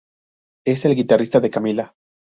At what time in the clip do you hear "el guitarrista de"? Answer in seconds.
0.85-1.51